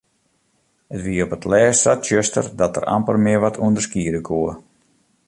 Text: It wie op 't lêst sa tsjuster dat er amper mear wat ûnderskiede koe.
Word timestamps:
It 0.95 1.01
wie 1.05 1.23
op 1.25 1.33
't 1.39 1.49
lêst 1.51 1.79
sa 1.81 1.91
tsjuster 1.97 2.45
dat 2.59 2.77
er 2.79 2.89
amper 2.95 3.17
mear 3.25 3.41
wat 3.45 3.61
ûnderskiede 3.65 4.21
koe. 4.29 4.53